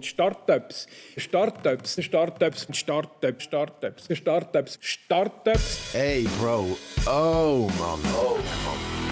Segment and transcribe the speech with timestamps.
[0.00, 0.86] Startups,
[1.16, 5.92] Startups, Startups, Startups, Startups, Startups, Startups.
[5.92, 8.38] Hey Bro, oh Mann, oh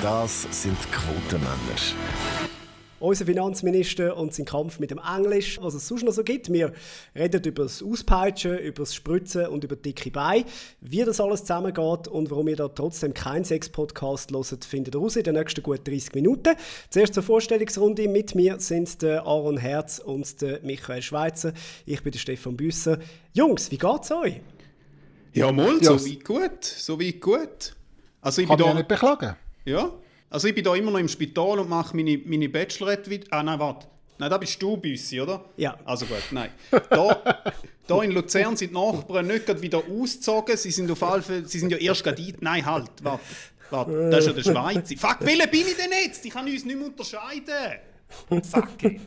[0.03, 2.46] das sind Quotenmänner.
[2.99, 6.51] Unser Finanzminister und sein Kampf mit dem Englisch, was es sonst noch so gibt.
[6.51, 6.73] Wir
[7.15, 10.47] reden über das Auspeitschen, über das Spritzen und über dicke Beine.
[10.81, 15.17] Wie das alles zusammengeht und warum ihr da trotzdem keinen Sex-Podcast hört, findet ihr raus
[15.17, 16.57] in den nächsten gut 30 Minuten.
[16.89, 18.09] Zuerst zur Vorstellungsrunde.
[18.09, 21.53] Mit mir sind der Aaron Herz und der Michael Schweizer.
[21.85, 22.99] Ich bin der Stefan Büsser.
[23.35, 24.41] Jungs, wie geht's euch?
[25.35, 25.99] Ja, mal, ja.
[25.99, 26.65] so weit gut.
[26.65, 27.77] So weit gut.
[28.23, 28.75] Also ich Kann bin da...
[28.75, 29.37] nicht beklagen.
[29.67, 29.93] Ja,
[30.37, 33.27] also ich bin da immer noch im Spital und mache meine, meine Bachelorette wieder.
[33.31, 33.87] Ah nein, warte.
[34.19, 35.43] Nein, da bist du Büssi, oder?
[35.57, 35.79] Ja.
[35.87, 36.51] Also gut, nein.
[36.91, 37.43] Da,
[37.87, 40.55] da in Luzern sind die Nachbarn nicht gerade wieder ausgezogen.
[40.59, 43.25] Sie sind auf alle Fälle, sie sind ja erst gerade Nein, halt, warte.
[43.71, 44.97] Warte, das ist ja der Schweizer.
[44.99, 46.23] Fuck, welcher bin ich denn jetzt?
[46.27, 47.81] Ich kann uns nicht mehr unterscheiden.
[48.29, 49.01] Fuck.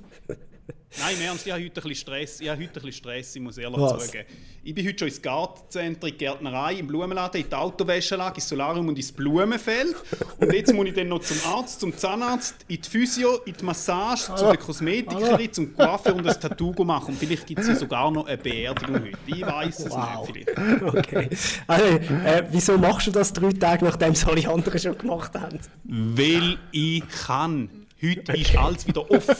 [0.98, 2.42] Nein, im Ernst, ich habe heute ein bisschen Stress.
[2.42, 4.08] Ich habe heute ein bisschen Stress, ich muss ehrlich Was?
[4.08, 4.26] sagen.
[4.64, 8.50] Ich bin heute schon ins Gartenzentrum, in die Gärtnerei, im Blumenladen, in die Autowäschelage, ins
[8.50, 9.96] Solarium und ins Blumenfeld.
[10.40, 13.64] Und jetzt muss ich dann noch zum Arzt, zum Zahnarzt, in die Physio, in die
[13.64, 17.14] Massage, zu der Kosmetikerin, zum Coiffeur und ein Tattoo machen.
[17.14, 19.18] Und vielleicht gibt es ja sogar noch eine Beerdigung heute.
[19.28, 20.28] Ich weiß es wow.
[20.34, 20.50] nicht.
[20.50, 20.80] Vielleicht.
[21.00, 21.30] Okay.
[21.68, 25.60] Also, äh, wieso machst du das drei Tage, nachdem es alle anderen schon gemacht haben?
[25.84, 27.79] Weil ich kann.
[28.02, 28.42] Heute okay.
[28.42, 29.36] ist alles wieder offen.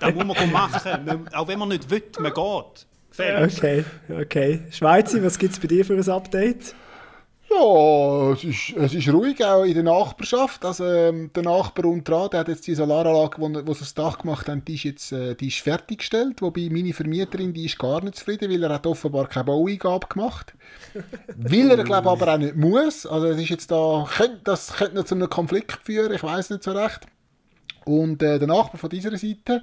[0.00, 1.28] Das muss man machen.
[1.32, 2.86] Auch wenn man nicht will, man geht.
[3.10, 3.58] Gefällig.
[3.58, 3.84] Okay,
[4.20, 4.60] okay.
[4.70, 6.74] Schweizer, was gibt es bei dir für ein Update?
[7.50, 10.64] Ja, es ist, es ist ruhig, auch in der Nachbarschaft.
[10.64, 14.18] Also, ähm, der Nachbar unten der hat jetzt die Solaranlage, wo, wo sie das Dach
[14.18, 16.40] gemacht haben, die ist jetzt äh, die ist fertiggestellt.
[16.40, 20.54] Wobei meine Vermieterin, die ist gar nicht zufrieden, weil er hat offenbar keine Baueingabe gemacht.
[21.36, 23.04] weil er, glaube aber auch nicht muss.
[23.04, 24.08] Also, es ist jetzt da,
[24.44, 27.00] das könnte noch zu einem Konflikt führen, ich weiß nicht so recht.
[27.84, 29.62] Und äh, der Nachbar von dieser Seite,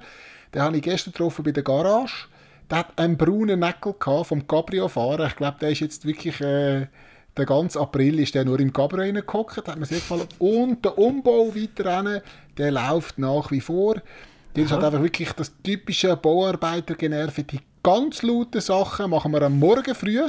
[0.54, 2.28] den habe ich gestern getroffen bei der Garage.
[2.70, 5.26] Der hat einen braunen Neckel vom Cabrio-Fahren.
[5.28, 6.40] Ich glaube, der ist jetzt wirklich...
[6.40, 6.86] Äh,
[7.38, 10.26] den ganzen April ist der nur im Cabrio reingehockt, hat mir sehr gefallen.
[10.38, 12.22] Und der Umbau weiter
[12.58, 13.96] der läuft nach wie vor.
[14.54, 17.44] Der ist halt einfach wirklich das typische Bauarbeitergenerve.
[17.44, 20.20] Die ganz lauten Sachen machen wir am Morgen früh,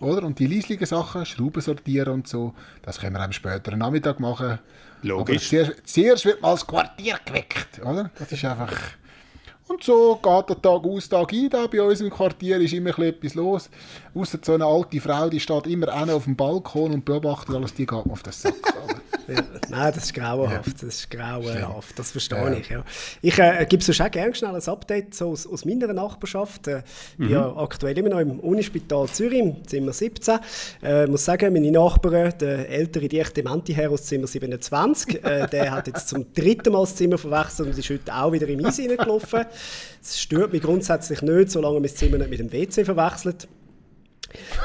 [0.00, 0.26] oder?
[0.26, 4.58] Und die leislichen Sachen, Schrauben sortieren und so, das können wir am späteren Nachmittag machen.
[5.02, 5.48] Logisch.
[5.48, 8.10] Zuerst, zuerst, wird mal das Quartier geweckt, oder?
[8.18, 8.72] Das ist einfach...
[9.68, 11.48] Und so geht der Tag aus, Tag ein.
[11.48, 13.70] Da bei uns im Quartier ist immer etwas los.
[14.12, 17.86] Außer so eine alte Frau, die steht immer auf dem Balkon und beobachtet alles, die
[17.86, 18.54] geht auf den Sack.
[19.68, 20.74] Nein, das ist grauenhaft.
[20.74, 21.98] Das ist grauenhaft.
[21.98, 22.52] Das verstehe ja.
[22.52, 22.68] ich.
[22.68, 22.84] Ja.
[23.22, 26.68] Ich äh, gebe sonst auch gerne schnell ein Update so aus, aus meiner Nachbarschaft.
[26.68, 26.82] Äh,
[27.16, 27.22] mhm.
[27.22, 30.38] bin ja aktuell immer noch im Unispital Zürich, im Zimmer 17.
[30.82, 35.46] Ich äh, muss sagen, meine Nachbarn, der ältere, dicht demente Herr aus Zimmer 27, äh,
[35.48, 38.64] der hat jetzt zum dritten Mal das Zimmer verwechselt und ist heute auch wieder im
[38.64, 39.44] Eis gelaufen.
[40.02, 43.48] Es stört mich grundsätzlich nicht, solange man das Zimmer nicht mit dem WC verwechselt.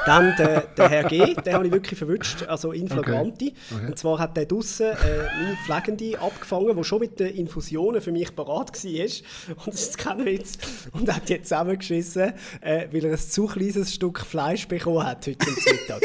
[0.05, 3.47] Dann der, der Herr G., den habe ich wirklich verwünscht, also in flagranti.
[3.47, 3.75] Okay.
[3.75, 3.87] Okay.
[3.87, 4.95] Und zwar hat der draussen äh,
[5.41, 9.55] meine Pflegende abgefangen, die schon mit den Infusionen für mich parat war.
[9.65, 10.53] Und das ist kein Witz.
[10.91, 15.49] Und hat die zusammengeschissen, äh, weil er ein zu kleines Stück Fleisch bekommen hat heute
[15.49, 16.01] Mittag.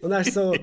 [0.00, 0.54] Und dann ist so,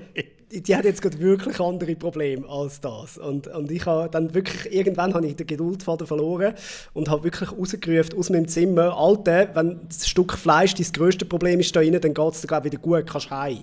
[0.51, 3.17] die hat jetzt gerade wirklich andere Probleme als das.
[3.17, 6.53] Und, und ich habe dann wirklich, irgendwann habe ich den Geduldfaden verloren
[6.93, 11.59] und habe wirklich rausgerufen aus meinem Zimmer, Alter, wenn das Stück Fleisch dein grösste Problem
[11.59, 13.59] ist da drin, dann geht es dir glaube wieder gut, kannst heim.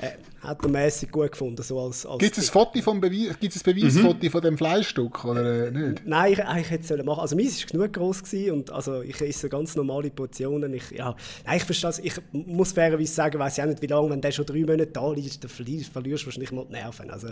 [0.00, 0.10] Äh,
[0.42, 1.62] hat er mäßig gut gefunden.
[1.62, 4.30] So als, als Gibt es ein Foto vom Beweis, gibt es ein Beweisfoto mhm.
[4.30, 6.02] von dem Fleischstück oder äh, nicht?
[6.04, 7.20] Nein, ich, ich hätte es machen.
[7.20, 10.74] Also meins war genug groß und also ich esse ganz normale Portionen.
[10.74, 11.14] Ich, ja,
[11.46, 14.32] nein, ich verstehe Ich muss fairerweise sagen, weiß ich auch nicht, wie lange, wenn der
[14.32, 17.10] schon drei Monate da ist, dann verlierst, verlierst du wahrscheinlich mal die Nerven.
[17.10, 17.28] Also,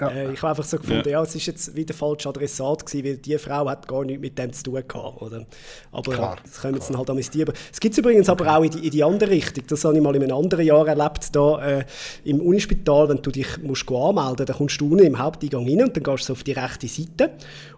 [0.00, 0.08] ja.
[0.08, 1.18] äh, ich habe einfach so gefunden, ja.
[1.18, 4.38] ja, es ist jetzt wieder falsch Adressat gewesen, weil die Frau hat gar nichts mit
[4.38, 5.20] dem zu tun gehabt.
[5.20, 5.44] Oder?
[5.92, 7.52] Aber klar, das können wir jetzt dann halt amüsieren.
[7.70, 9.64] Es gibt es übrigens aber auch in die, in die andere Richtung.
[9.68, 11.84] Das habe ich mal in einem anderen Jahr erlebt, da äh,
[12.24, 15.96] im Unispital, wenn du dich musst anmelden dann kommst du unten im Haupteingang rein und
[15.96, 17.32] dann gehst du auf die rechte Seite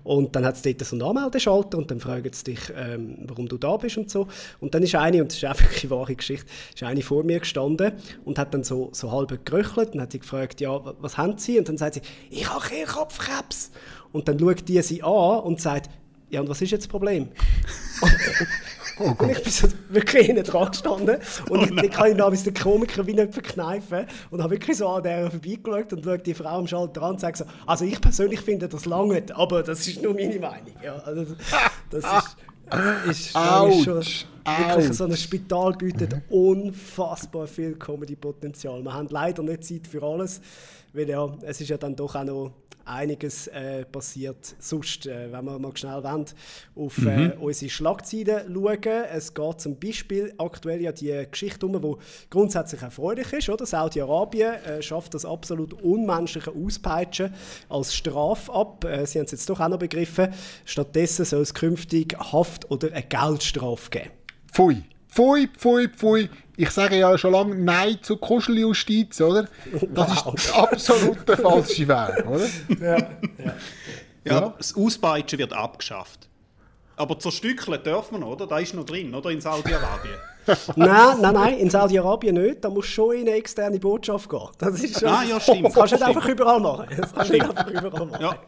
[0.04, 3.48] und dann hat es dort so einen Anmeldeschalter und dann fragen sie dich, ähm, warum
[3.48, 4.28] du da bist und so.
[4.60, 7.40] Und dann ist eine, und das ist einfach eine wahre Geschichte, ist eine vor mir
[7.40, 7.92] gestanden
[8.24, 11.58] und hat dann so, so halb geröchelt und hat sie gefragt, ja, was haben sie?
[11.58, 13.72] Und dann sagt sie, ich habe Kehlkopfkrebs.
[14.12, 15.90] Und dann schaut die sie an und sagt,
[16.30, 17.28] ja, und was ist jetzt das Problem?
[18.98, 21.18] Oh und ich bin so wirklich hinten dran gestanden
[21.50, 24.88] und oh ich, kann ich damals den Komiker wie nicht verkneifen und habe wirklich so
[24.88, 28.00] an der vorbeigeschaut und schaue die Frau am Schalter an und sage so, also ich
[28.00, 30.72] persönlich finde das lange, aber das ist nur meine Meinung.
[30.82, 31.26] Ja, also
[31.90, 32.36] das ist...
[32.68, 34.02] Das ist, das ist schon
[34.44, 36.22] wirklich so ein Spital bietet mhm.
[36.28, 38.82] unfassbar viel Comedy-Potenzial.
[38.82, 40.40] Wir haben leider nicht Zeit für alles,
[40.92, 42.52] weil ja, es ist ja dann doch auch noch
[42.86, 44.54] einiges äh, passiert.
[44.58, 46.26] Sonst, äh, wenn wir mal schnell wollen,
[46.74, 49.04] auf äh, unsere Schlagzeilen schauen.
[49.12, 51.94] Es geht zum Beispiel aktuell ja die Geschichte um, die
[52.30, 53.48] grundsätzlich erfreulich ist.
[53.48, 53.66] Oder?
[53.66, 57.34] Saudi-Arabien äh, schafft das absolut unmenschliche Auspeitschen
[57.68, 58.84] als Strafe ab.
[58.84, 60.32] Äh, Sie haben es jetzt doch auch noch begriffen.
[60.64, 64.10] Stattdessen soll es künftig Haft oder eine Geldstrafe geben.
[64.52, 64.84] Pfui.
[65.08, 66.28] Pfui, pfui, pfui.
[66.56, 69.46] Ich sage ja schon lange Nein zur Kuscheljustiz, oder?
[69.90, 70.34] Das Wow.
[70.34, 72.48] ist der absolute falsche Weg, oder?
[72.80, 73.10] Ja.
[74.24, 76.28] Ja, aber das Auspeitschen wird abgeschafft.
[76.96, 78.46] Aber zerstückeln dürfen wir noch, oder?
[78.46, 79.30] Da ist noch drin, oder?
[79.30, 80.14] In Saudi-Arabien.
[80.76, 82.64] nein, nein, nein, in Saudi-Arabien nicht.
[82.64, 84.48] Da musst du schon in eine externe Botschaft gehen.
[84.58, 85.64] Das ist schon, Ah, ja, stimmt.
[85.66, 86.16] Das kannst du nicht Stimmt.
[86.16, 86.86] einfach überall machen.
[86.96, 88.22] Das kannst du nicht einfach überall machen.
[88.22, 88.38] Ja.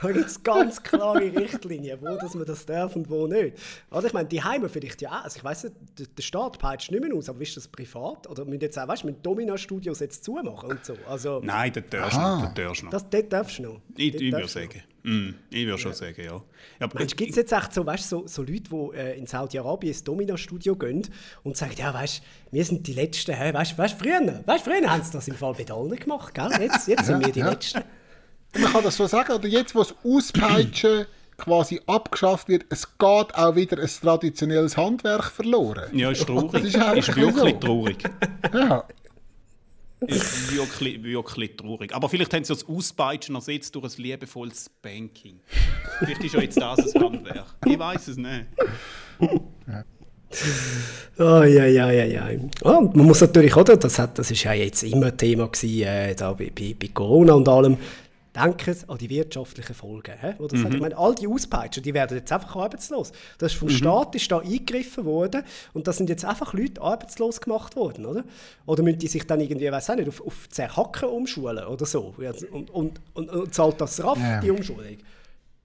[0.00, 3.56] Da gibt es ganz klare Richtlinien, wo dass man das darf und wo nicht.
[3.90, 5.24] Oder ich meine, die Heime vielleicht ja auch.
[5.24, 5.74] Also ich weiss nicht,
[6.16, 8.28] der, Staat peitscht nicht mehr aus, aber ist das privat?
[8.28, 10.94] Oder müssen jetzt auch, weißt du, mit Domina-Studios jetzt zumachen und so?
[11.08, 12.54] Also, Nein, das darfst du noch.
[12.54, 12.90] Das darfst du noch.
[12.90, 13.80] das, dort darfst du noch.
[13.96, 14.82] ich würde sagen.
[15.02, 16.42] Mm, ich würde schon sagen, ja.
[16.80, 20.04] ja gibt es jetzt echt so, weißt, so, so Leute, die äh, in Saudi-Arabien ins
[20.04, 21.06] Domino-Studio gehen
[21.44, 23.52] und sagen, ja, weißt wir sind die Letzten, hä?
[23.52, 26.50] weißt du, früher, weißt, früher haben sie das im Fall bei allen gemacht, gell?
[26.60, 27.50] Jetzt, jetzt sind wir die ja.
[27.50, 27.82] Letzten.
[28.54, 31.06] Man kann das so sagen, oder jetzt, wo das Auspeitschen
[31.36, 35.96] quasi abgeschafft wird, es geht auch wieder ein traditionelles Handwerk verloren.
[35.96, 36.50] ja, ist traurig.
[36.50, 37.58] Das ist ist wirklich so.
[37.60, 37.98] traurig.
[38.52, 38.84] Ja.
[40.06, 41.92] Ist wirklich, wirklich traurig.
[41.94, 45.40] Aber vielleicht haben sie das Auspeitschen ersetzt durch ein liebevolles Spanking.
[45.98, 47.56] Vielleicht ist ja jetzt das ein Handwerk.
[47.66, 48.46] Ich weiß es nicht.
[51.18, 52.28] Oh, ja, ja, ja, ja.
[52.62, 56.14] Und man muss natürlich, oder, das, hat, das ist ja jetzt immer Thema gewesen, äh,
[56.14, 57.76] da bei, bei Corona und allem,
[58.42, 60.14] denken an die wirtschaftlichen Folgen.
[60.20, 60.34] Hä?
[60.38, 63.12] Oder sagen, ich meine, all die Auspeitscher, die werden jetzt einfach arbeitslos.
[63.38, 65.42] Das ist vom Staat ist da eingegriffen worden
[65.72, 68.24] und da sind jetzt einfach Leute arbeitslos gemacht worden, oder?
[68.66, 72.14] Oder müssen die sich dann irgendwie, weiß auch nicht, auf, auf Zerhacken umschulen oder so?
[72.20, 74.40] Ja, Und, und, und, und zahlt das RAF, Ja.
[74.40, 74.84] die Umschulung?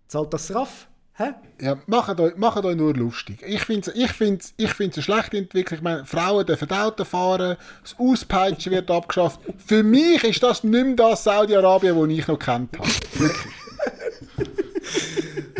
[0.07, 0.87] Zahlt das RAF?
[1.15, 1.33] Hä?
[1.61, 3.43] Ja, macht euch, macht euch nur lustig.
[3.45, 5.77] Ich finde es ich find's, ich find's eine schlechte Entwicklung.
[5.77, 9.39] Ich meine, Frauen dürfen Auto fahren, das Auspeitschen wird abgeschafft.
[9.63, 12.89] Für mich ist das nicht mehr das Saudi-Arabien, das ich noch kennt habe.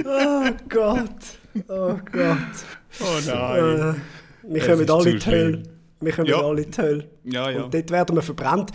[0.05, 1.09] Oh Gott,
[1.69, 2.55] oh Gott.
[2.99, 4.01] Oh nein.
[4.43, 5.63] Wir Es kommen alle in die Hölle.
[6.01, 6.41] Wir kommen Ja.
[6.41, 7.09] alle in die Hölle.
[7.23, 7.63] Ja, ja.
[7.63, 8.71] Und dort werden wir verbrannt.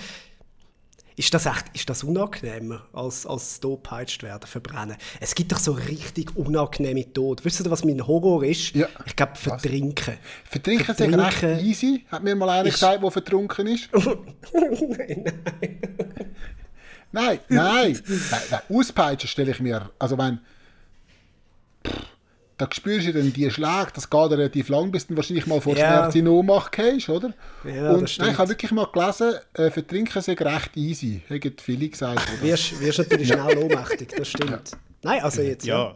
[1.19, 4.97] Ist das echt ist das unangenehmer, als, als tot peitscht werden, verbrennen?
[5.19, 7.45] Es gibt doch so richtig unangenehme Tod.
[7.45, 8.73] Wisst ihr, was mein Horror ist?
[8.77, 8.87] Ja.
[9.05, 10.15] Ich glaube, vertrinken.
[10.45, 11.67] Vertrinken ist recht Vertrinken.
[11.67, 13.89] easy, hat mir mal einer Ist- gesagt, der vertrunken ist.
[13.93, 15.35] nein, nein.
[17.11, 18.01] Nein, nein.
[18.07, 19.91] nein, nein Auspeitschen stelle ich mir.
[19.99, 20.39] Also, wenn.
[22.59, 25.77] Da spürst du dann die Schläge, das geht relativ lang, bis du wahrscheinlich mal vor
[25.77, 25.87] Ja.
[25.87, 27.33] Schmerz in Ohnmacht gehst, oder?
[27.65, 31.23] Ja, Und das nein, ich habe wirklich mal gelesen, äh, Vertrinken sei recht easy.
[31.31, 32.21] Haben viele gesagt.
[32.21, 32.43] oder?
[32.43, 34.73] Wirst, wirst natürlich schnell ohnmächtig, das stimmt.
[35.03, 35.65] Nein, also jetzt.
[35.65, 35.95] Ja.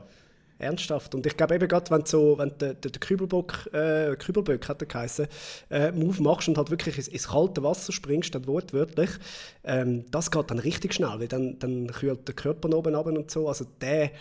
[0.62, 1.14] Ernsthaft.
[1.14, 4.68] Und ich glaube eben gerade, wenn du so, wenn der, der, der Kübelbock, äh, Kübelböck
[4.68, 5.26] hat er geheißen,
[5.70, 9.10] äh, Move machst und halt wirklich ins, ins kalte Wasser springst, dann wortwörtlich,
[9.64, 13.06] ähm, das geht dann richtig schnell, weil dann, dann kühlt der Körper nach oben ab
[13.06, 13.48] und so.
[13.48, 14.12] Also der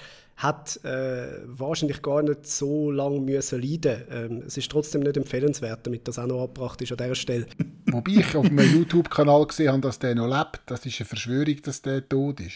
[0.41, 4.03] hat äh, wahrscheinlich gar nicht so lange müssen leiden.
[4.09, 7.45] Ähm, es ist trotzdem nicht empfehlenswert, damit das auch noch abgebracht ist an dieser Stelle.
[7.91, 10.61] Wobei ich auf einem YouTube-Kanal gesehen habe, dass der noch lebt.
[10.65, 12.55] Das ist eine Verschwörung, dass der tot ist.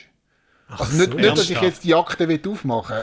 [0.68, 1.18] Also nicht, so.
[1.18, 2.96] nicht, dass ich jetzt die Akte will aufmachen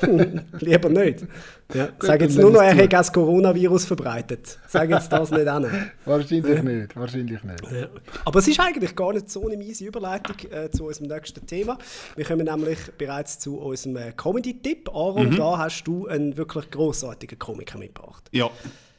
[0.00, 0.42] will.
[0.52, 1.26] Äh, Lieber nicht.
[1.74, 4.58] Ja, sag jetzt nur noch, er hätte das Coronavirus verbreitet.
[4.68, 5.90] Sag jetzt das nicht an.
[6.04, 6.96] wahrscheinlich nicht.
[6.96, 7.72] Wahrscheinlich nicht.
[7.72, 7.88] Ja.
[8.24, 11.76] Aber es ist eigentlich gar nicht so eine miese Überleitung äh, zu unserem nächsten Thema.
[12.16, 14.88] Wir kommen nämlich bereits zu unserem äh, Comedy-Tipp.
[14.88, 18.28] Aaron, da hast du einen wirklich grossartigen Komiker mitgebracht.
[18.30, 18.48] Ja,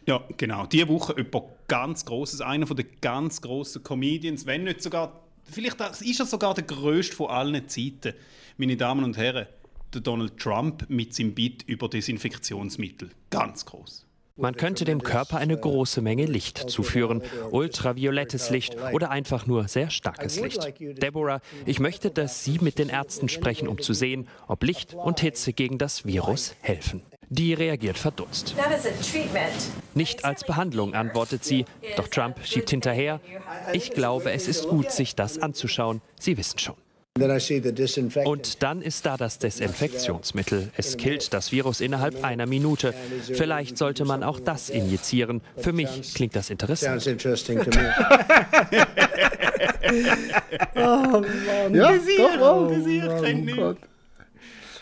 [0.06, 0.66] ja, genau.
[0.66, 5.22] Diese Woche jemand ganz Großes, einer von den ganz grossen Comedians, wenn nicht sogar,
[5.52, 8.14] vielleicht das- ist er sogar der größte von allen Zeiten,
[8.58, 9.48] meine Damen und Herren,
[9.94, 13.10] der Donald Trump mit seinem Bit über Desinfektionsmittel.
[13.30, 14.06] Ganz groß.
[14.40, 19.90] Man könnte dem Körper eine große Menge Licht zuführen, ultraviolettes Licht oder einfach nur sehr
[19.90, 20.74] starkes Licht.
[20.80, 25.20] Deborah, ich möchte, dass Sie mit den Ärzten sprechen, um zu sehen, ob Licht und
[25.20, 27.02] Hitze gegen das Virus helfen.
[27.32, 28.56] Die reagiert verdutzt.
[29.94, 31.66] Nicht als Behandlung, antwortet sie,
[31.96, 33.20] doch Trump schiebt hinterher.
[33.72, 36.02] Ich glaube, es ist gut, sich das anzuschauen.
[36.20, 36.76] Sie wissen schon.
[38.26, 40.72] Und dann ist da das Desinfektionsmittel.
[40.76, 42.94] Es killt das Virus innerhalb einer Minute.
[43.34, 45.42] Vielleicht sollte man auch das injizieren.
[45.58, 47.04] Für mich klingt das interessant.
[47.04, 47.94] To me.
[51.72, 53.22] Ja, doch, wohl.
[53.22, 53.78] kennt Oh Gott.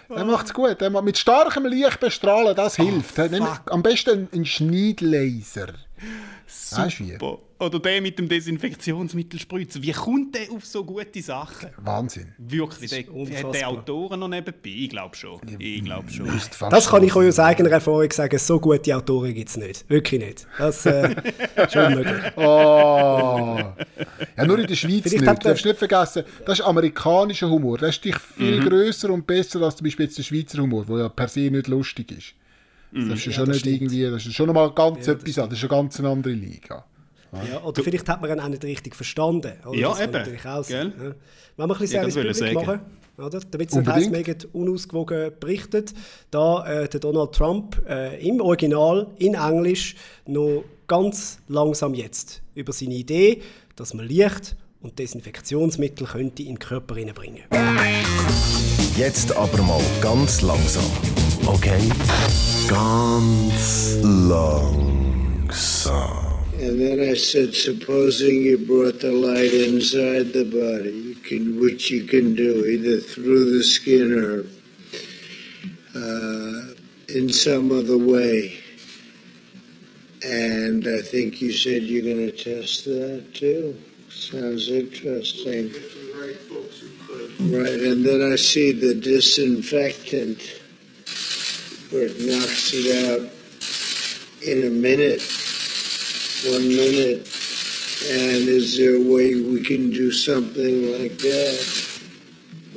[0.09, 0.81] Er macht es gut.
[0.81, 3.17] Er macht mit starkem Licht bestrahlen, das hilft.
[3.17, 5.73] Nämlich am besten ein Schneidlaser.
[6.71, 7.11] Weißt du wie?
[7.13, 7.39] Super.
[7.59, 9.81] Oder der mit dem Desinfektionsmittel spritzen.
[9.81, 11.69] Wie kommt der auf so gute Sachen?
[11.77, 12.33] Wahnsinn.
[12.37, 14.59] Wirklich, der, hat der Autoren noch nebenbei?
[14.63, 15.39] Ich glaube schon.
[15.57, 16.29] Ich glaube schon.
[16.69, 19.89] Das kann ich euch aus eigener Erfahrung sagen, so gute Autoren gibt es nicht.
[19.89, 20.47] Wirklich nicht.
[20.57, 21.15] Das äh,
[21.55, 22.23] ist unmöglich.
[22.37, 23.57] Oh.
[24.37, 25.43] Ja, nur in der Schweiz Vielleicht nicht.
[25.43, 27.77] Du darfst nicht vergessen, das ist amerikanischer Humor.
[27.79, 28.69] Der ist dich viel Mhm.
[28.69, 31.67] grösser und besser als zum Beispiel jetzt der Schweizer Humor, der ja per se nicht
[31.67, 32.33] lustig ist.
[32.91, 33.09] Mhm.
[33.09, 35.71] Das ist ja schon nicht irgendwie, das ist schon nochmal ganz etwas anderes, das ist
[35.71, 36.85] eine ganz andere Liga.
[37.31, 39.53] Ja, oder vielleicht hat man ihn auch nicht richtig verstanden.
[39.65, 39.77] Oder?
[39.77, 40.11] Ja, das eben.
[40.11, 40.93] natürlich auch sein.
[40.97, 41.03] Ja.
[41.57, 42.53] Wenn wir ein bisschen Service Public sagen.
[42.53, 42.79] machen,
[43.17, 43.39] oder?
[43.51, 45.93] damit es nicht heisst, wir unausgewogen berichtet,
[46.31, 52.73] da äh, der Donald Trump äh, im Original in Englisch noch ganz langsam jetzt über
[52.73, 53.41] seine Idee,
[53.75, 57.43] dass man Licht und Desinfektionsmittel könnte in den Körper reinbringen.
[58.95, 60.85] Jetzt aber mal ganz langsam.
[61.45, 61.79] Okay?
[62.67, 64.77] Ganz langsam.
[66.59, 71.91] And then I said, supposing you brought the light inside the body, you can, which
[71.91, 74.39] you can do either through the skin or
[75.95, 76.73] uh,
[77.09, 78.57] in some other way.
[80.25, 83.79] And I think you said you're going to test that too.
[84.09, 85.71] Sounds interesting.
[87.39, 90.41] Right, and then I see the disinfectant
[91.91, 93.29] where it knocks it out
[94.45, 95.21] in a minute,
[96.51, 97.27] one minute.
[98.09, 101.57] And is there a way we can do something like that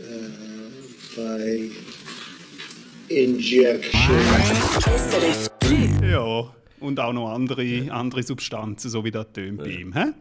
[0.00, 1.70] uh, by
[3.08, 4.14] injection?
[4.80, 6.08] SRF 3.
[6.10, 6.54] Ja.
[6.80, 9.92] Und auch noch andere, andere Substanzen, so wie das tönt bei ihm.
[9.92, 10.12] Hä?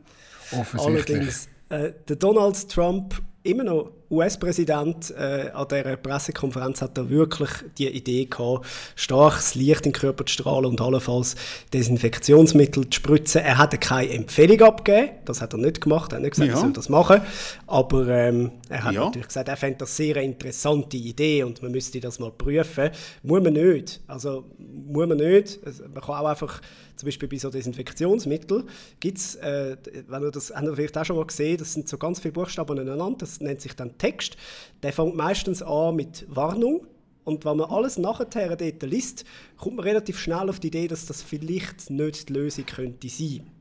[0.51, 1.15] Offensichtlich.
[1.15, 7.49] Allerdings, äh, der Donald Trump, immer noch US-Präsident, äh, an dieser Pressekonferenz hat er wirklich
[7.77, 11.35] die Idee gehabt, starkes Licht in den Körper zu strahlen und allenfalls
[11.73, 13.41] Desinfektionsmittel zu spritzen.
[13.41, 16.55] Er hat keine Empfehlung abgegeben, das hat er nicht gemacht, er hat nicht gesagt, Ja.
[16.55, 17.21] er soll das machen,
[17.67, 19.05] aber ähm, er hat Ja.
[19.05, 22.89] natürlich gesagt, er fände das sehr eine interessante Idee und man müsste das mal prüfen.
[23.23, 25.59] Muss man nicht, also muss man nicht,
[25.93, 26.61] man kann auch einfach
[26.95, 28.63] zum Beispiel bei so Desinfektionsmitteln
[28.99, 31.87] gibt es, äh, wenn ihr das habt ihr vielleicht auch schon mal gesehen, das sind
[31.87, 34.37] so ganz viele Buchstaben aneinander, das nennt sich dann Text.
[34.81, 36.87] Der fängt meistens an mit Warnung
[37.29, 39.23] und wenn man alles nachher dort liest,
[39.57, 43.51] kommt man relativ schnell auf die Idee, dass das vielleicht nicht die Lösung könnte sein.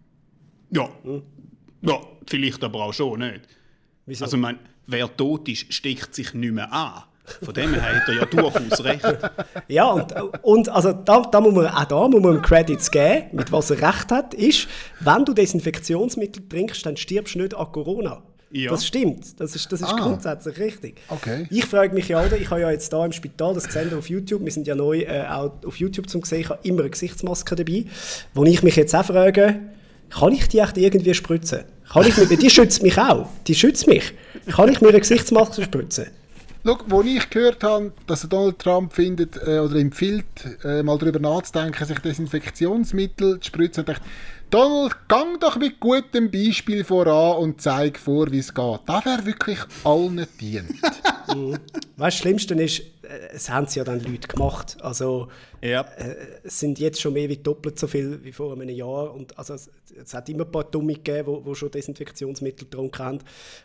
[0.71, 0.88] Ja.
[1.83, 3.42] Ja, vielleicht aber auch schon nicht.
[4.07, 4.25] Wieso?
[4.25, 7.02] Also, ich meine, wer tot ist, steckt sich nicht mehr an.
[7.42, 9.04] Von dem her hat er ja durchaus recht.
[9.68, 13.52] Ja, und, und also da, da muss man, auch da muss man Credits geben, mit
[13.52, 14.66] was er recht hat, ist,
[15.00, 18.23] wenn du Desinfektionsmittel trinkst, dann stirbst du nicht an Corona.
[18.50, 18.71] Ja.
[18.71, 19.97] Das stimmt, das ist, das ist Ah.
[19.97, 21.00] grundsätzlich richtig.
[21.09, 21.47] Okay.
[21.50, 24.09] Ich frage mich ja, ich habe ja jetzt da im Spital, das sehen wir auf
[24.09, 26.90] YouTube, wir sind ja neu äh, auch auf YouTube zum sehen, ich habe immer eine
[26.90, 27.85] Gesichtsmaske dabei,
[28.33, 29.61] wo ich mich jetzt auch frage,
[30.09, 31.64] kann ich die echt irgendwie spritzen?
[31.93, 34.14] Kann ich mir, die schützt mich auch, die schützt mich.
[34.47, 36.07] Kann ich mir eine Gesichtsmaske spritzen?
[36.64, 40.25] Schau, wo ich gehört habe, dass Donald Trump findet äh, oder empfiehlt,
[40.64, 46.31] äh, mal darüber nachzudenken, sich Desinfektionsmittel zu spritzen, dachte ich, Donald, gang doch mit gutem
[46.31, 48.81] Beispiel voran und zeig vor, wie es geht.
[48.87, 50.71] Das wäre wirklich allen dient.
[50.83, 51.57] Weißt du,
[51.99, 52.83] das Schlimmste ist,
[53.35, 54.78] es haben sie ja dann Leute gemacht.
[54.81, 55.28] Also,
[55.61, 55.83] Ja.
[55.99, 56.14] äh,
[56.45, 59.12] es sind jetzt schon mehr wie doppelt so viel wie vor einem Jahr.
[59.14, 59.71] Und also, es,
[60.02, 63.19] es hat immer ein paar Dumme gegeben, die, schon Desinfektionsmittel getrunken haben.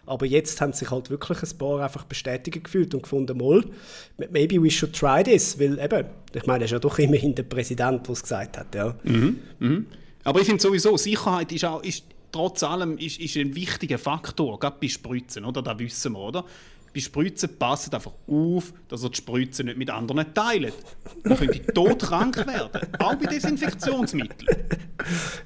[0.06, 3.64] Aber jetzt haben sich halt wirklich ein paar einfach bestätigt gefühlt und gefunden, mal,
[4.32, 5.58] maybe we should try this.
[5.58, 8.76] Weil eben, ich meine, er ist ja doch immerhin der Präsident, der es gesagt hat.
[8.76, 8.96] Ja.
[10.24, 14.60] Aber ich finde sowieso, Sicherheit ist auch, ist, trotz allem ist, ist ein wichtiger Faktor,
[14.60, 15.62] gerade bei Spritzen, oder?
[15.62, 16.46] Das wissen wir, oder?
[16.94, 20.76] Bei Spritzen passt einfach auf, dass ihr die Spritze nicht mit anderen teilt.
[21.24, 24.58] Man könnte todkrank werden, auch bei Desinfektionsmitteln.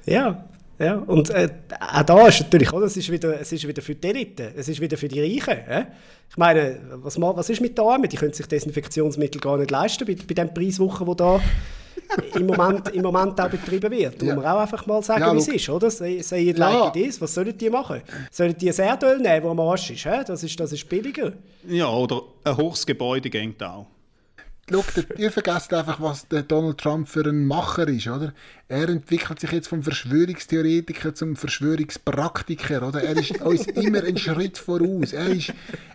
[0.05, 0.45] Ja,
[0.77, 0.95] ja.
[0.95, 2.85] Und äh, auch da ist natürlich, oder?
[2.85, 5.57] Es ist wieder, es ist wieder für die Elite, es ist wieder für die Reichen.
[5.67, 5.85] Äh?
[6.29, 8.09] Ich meine, was, was ist mit den Armen?
[8.09, 11.41] Die können sich Desinfektionsmittel gar nicht leisten bei, bei den Preiswochen, wo da
[12.35, 14.21] im Moment, im Moment auch betrieben wird.
[14.21, 14.35] Da Ja.
[14.35, 15.89] muss man auch einfach mal sagen, Ja, wie es ist, oder?
[15.89, 16.69] Say, say it Ja.
[16.69, 17.21] like it is.
[17.21, 18.01] Was sollen die machen?
[18.31, 20.05] Sollen die ein Erdöl nehmen, das am Arsch ist?
[20.05, 20.23] Hä?
[20.25, 20.59] Das ist?
[20.59, 21.33] Das ist billiger.
[21.67, 23.87] Ja, oder ein hohes Gebäude geht auch.
[24.69, 28.33] Schau, der- ihr vergesst einfach, was der Donald Trump für ein Macher ist, oder?
[28.67, 33.01] Er entwickelt sich jetzt vom Verschwörungstheoretiker zum Verschwörungspraktiker, oder?
[33.01, 35.13] Er ist uns immer einen Schritt voraus.
[35.13, 35.53] Er ist,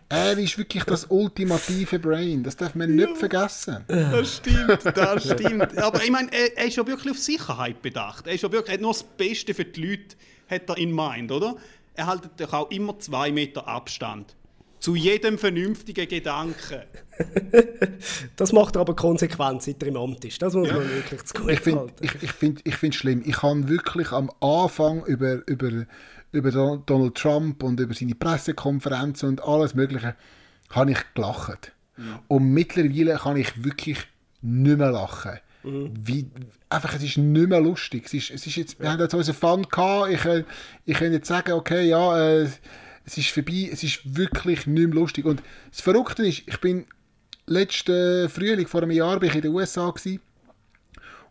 [0.08, 2.42] er ist wirklich das ultimative Brain.
[2.42, 3.84] Das darf man nicht vergessen.
[3.88, 5.76] Das stimmt, das stimmt.
[5.78, 8.26] Aber ich meine, er, er ist ja wirklich auf Sicherheit bedacht.
[8.26, 10.16] Er, ist ja wirklich, er hat nur das Beste für die Leute
[10.48, 11.56] hat er in mind, oder?
[11.94, 14.34] Er hält auch immer zwei Meter Abstand.
[14.82, 16.82] Zu jedem vernünftigen Gedanken.
[18.36, 20.42] Das macht er aber konsequent, seit er im Amt ist.
[20.42, 22.04] Das muss man wirklich zu gut Ich finde halten.
[22.04, 23.22] ich, ich find, ich find schlimm.
[23.24, 25.86] Ich habe wirklich am Anfang über, über,
[26.32, 30.16] über Don- Donald Trump und über seine Pressekonferenzen und alles Mögliche
[30.70, 31.72] habe ich gelacht.
[32.28, 33.98] Und mittlerweile kann ich wirklich
[34.40, 35.38] nicht mehr lachen.
[35.62, 36.28] Wie,
[36.70, 38.06] einfach, es ist nicht mehr lustig.
[38.06, 40.10] Es ist, es ist jetzt, wir haben jetzt unseren Fun gehabt.
[40.10, 40.42] Ich, äh,
[40.86, 42.48] ich kann jetzt sagen, okay, ja, äh,
[43.04, 43.68] es ist vorbei.
[43.72, 45.24] Es ist wirklich nicht mehr lustig.
[45.24, 46.86] Und das Verrückte ist, ich bin
[47.46, 50.20] letzten Frühling, vor einem Jahr, bin ich in den USA gewesen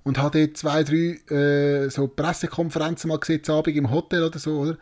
[0.04, 4.60] und habe dort zwei, drei äh, so Pressekonferenzen mal gesehen, Abend im Hotel oder so,
[4.60, 4.78] oder?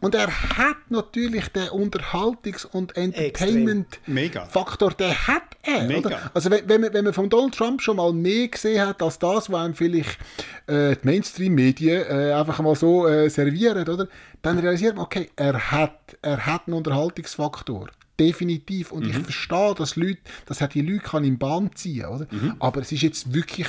[0.00, 2.96] Und er hat natürlich den Unterhaltungs- und.
[2.96, 5.84] Entertainment-Faktor, den hat er.
[5.84, 6.08] Mega.
[6.08, 6.30] Oder?
[6.34, 9.18] Also wenn, wenn, man, wenn man von Donald Trump schon mal mehr gesehen hat, als
[9.18, 10.18] das, was einem vielleicht
[10.66, 14.08] äh, die Mainstream-Medien äh, einfach mal so äh, servieren, oder?
[14.42, 17.88] dann realisiert man, okay, er hat, er hat einen Unterhaltungsfaktor.
[18.18, 18.92] Definitiv.
[18.92, 22.26] Und ich verstehe, dass, Leute, dass er die Leute kann in Bahn ziehen oder?
[22.58, 23.66] Aber es ist jetzt wirklich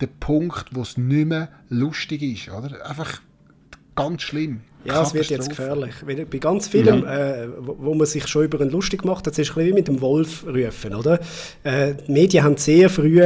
[0.00, 2.48] der Punkt, wo es nicht mehr lustig ist.
[2.52, 2.84] Oder?
[2.84, 3.20] Einfach
[3.94, 4.62] ganz schlimm.
[4.84, 5.94] Ja, es wird jetzt gefährlich.
[6.04, 9.50] Bei ganz vielem, äh, wo, wo man sich schon über einen lustig macht, das ist
[9.50, 11.20] ein bisschen wie mit dem Wolf rufen, oder?
[11.62, 13.20] Äh, die Medien haben sehr früh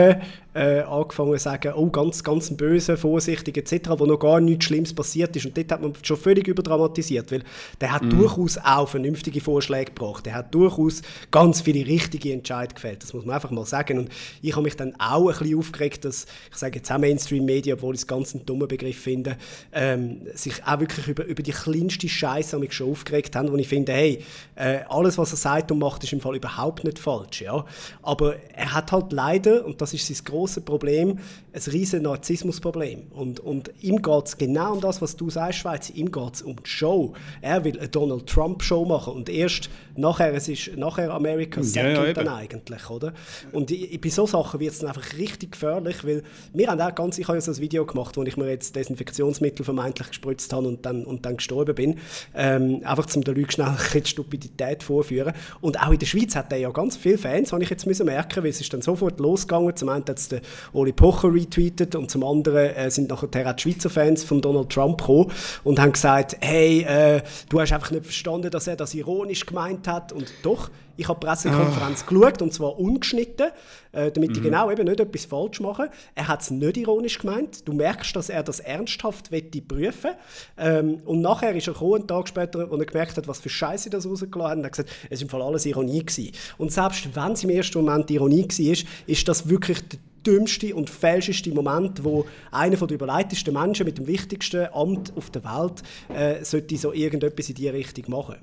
[0.57, 4.95] äh, angefangen zu sagen, oh, ganz, ganz böse, vorsichtig etc., wo noch gar nichts Schlimmes
[4.95, 5.45] passiert ist.
[5.45, 7.43] Und dort hat man schon völlig überdramatisiert, weil
[7.81, 10.25] der hat durchaus auch vernünftige Vorschläge gebracht.
[10.25, 13.03] Der hat durchaus ganz viele richtige Entscheidungen gefällt.
[13.03, 13.99] Das muss man einfach mal sagen.
[13.99, 14.09] Und
[14.41, 17.95] ich habe mich dann auch ein bisschen aufgeregt, dass, ich sage jetzt auch Mainstream-Medien, obwohl
[17.95, 19.37] ich es ganz einen dummen Begriff finde,
[19.73, 23.69] ähm, sich auch wirklich über, über die kleinste Scheiße mich schon aufgeregt haben, wo ich
[23.69, 27.43] finde, hey, äh, alles, was er sagt und macht, ist im Fall überhaupt nicht falsch.
[27.43, 27.67] Ja?
[28.03, 31.19] Aber er hat halt leider, und das ist sein grosses Problem,
[31.53, 33.09] ein riesen Narzissmusproblem.
[33.11, 35.91] Und, und ihm geht es genau um das, was du sagst, Schweiz.
[35.91, 37.13] Ihm geht es um die Show.
[37.41, 41.97] Er will eine Donald Trump-Show machen und erst nachher, es ist nachher America Ja, second
[41.97, 42.15] ja, eben.
[42.15, 43.13] dann eigentlich, oder?
[43.53, 46.23] Und bei so Sachen wird es dann einfach richtig gefährlich, weil
[46.53, 48.77] wir haben auch ganz, ich habe ja so ein Video gemacht, wo ich mir jetzt
[48.77, 51.99] Desinfektionsmittel vermeintlich gespritzt habe und dann, und dann gestorben bin,
[52.35, 55.33] ähm, einfach zum den Leuten schnell die Stupidität vorführen.
[55.61, 58.07] Und auch in der Schweiz hat er ja ganz viele Fans, habe ich jetzt müssen
[58.07, 59.75] merken, weil es ist dann sofort losgegangen.
[59.77, 63.53] Zum einen hat es der Oli Pocher retweetet und zum anderen äh, sind nachher auch
[63.55, 65.33] die Schweizer Fans von Donald Trump gekommen
[65.65, 69.89] und haben gesagt, hey, äh, du hast einfach nicht verstanden, dass er das ironisch gemeint
[69.89, 70.13] hat.
[70.13, 73.49] Und doch, ich habe die Pressekonferenz geschaut, und zwar ungeschnitten,
[73.93, 75.91] äh, damit ich genau eben nicht etwas falsch mache.
[76.15, 77.69] Er hat es nicht ironisch gemeint.
[77.69, 80.13] Du merkst, dass er das ernsthaft wette prüfen
[80.57, 83.49] ähm, Und nachher ist er gekommen, einen Tag später, wo er gemerkt hat, was für
[83.49, 86.33] Scheiße das rausgelassen hat, und hat gesagt, es war im Fall alles Ironie gewesen.
[86.59, 90.91] Und selbst wenn es im ersten Moment Ironie war, ist das wirklich der dümmste und
[90.91, 96.45] falscheste Moment, wo einer der überleitesten Menschen mit dem wichtigsten Amt auf der Welt äh,
[96.45, 98.37] sollte so irgendetwas in diese Richtung machen.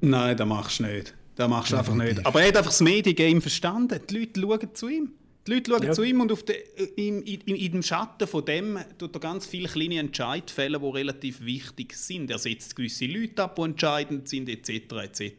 [0.00, 1.14] Nein, das machst du nicht.
[1.36, 2.24] Das machst du einfach nicht.
[2.26, 3.98] Aber er hat einfach das Mediengame verstanden.
[4.08, 5.12] Die Leute schauen zu ihm.
[5.46, 5.92] Die Leute schauen Ja.
[5.92, 6.54] zu ihm und auf de,
[6.96, 10.88] im, in, in dem Schatten von dem tut er ganz viele kleine Entscheidungen fällen, die
[10.90, 12.30] relativ wichtig sind.
[12.30, 14.68] Er setzt gewisse Leute ab, die entscheidend sind, etc.
[15.02, 15.32] etc.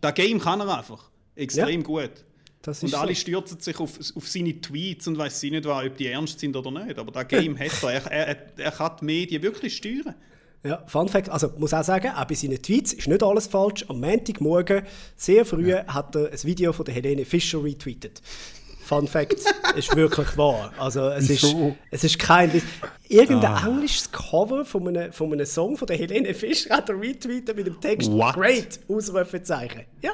[0.00, 1.10] Das Game kann er einfach.
[1.34, 1.86] Extrem Ja.
[1.86, 2.10] gut.
[2.68, 3.20] Das Und alle so.
[3.20, 6.98] stürzen sich auf, auf seine Tweets und weiß nicht, ob die ernst sind oder nicht.
[6.98, 8.06] Aber das Game hat er.
[8.10, 8.36] Er, er.
[8.58, 10.14] er kann die Medien wirklich steuern.
[10.62, 13.86] Ja, Fun Fact, also muss auch sagen, auch bei seinen Tweets ist nicht alles falsch.
[13.88, 14.82] Am Montagmorgen,
[15.16, 18.20] sehr früh, hat er ein Video von der Helene Fischer retweetet.
[18.82, 19.38] Fun Fact
[19.76, 20.72] ist wirklich wahr.
[20.76, 21.56] Also es ist,
[21.90, 22.50] es ist kein...
[23.08, 27.56] Irgendein englisches Cover von einem, von einem Song von der Helene Fischer hat er retweetet
[27.56, 28.34] mit dem Text What?
[28.34, 29.84] «Great!» Ausrufezeichen.
[30.02, 30.12] Ja.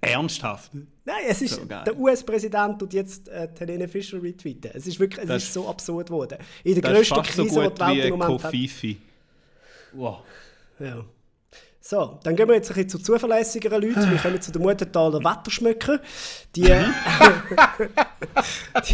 [0.00, 0.72] Ernsthaft.
[1.04, 4.70] Nein, es ist So der US-Präsident und jetzt äh, Helene Fischer retweeten.
[4.74, 6.38] Es ist wirklich, es Das ist so absurd geworden.
[6.64, 8.44] In der Das ist grössten fast so Krise, die gut die Welt wie im Moment
[8.44, 8.52] hat.
[8.52, 8.96] Kofifi.
[9.92, 10.18] Wow.
[10.78, 11.04] Ja.
[11.90, 14.08] So, dann gehen wir jetzt ein bisschen zu zuverlässigeren Leuten.
[14.12, 15.98] Wir kommen zu den Muttentaler Wetterschmöcker.
[16.54, 16.68] Die, Mhm.